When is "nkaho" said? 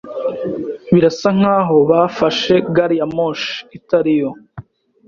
1.37-1.77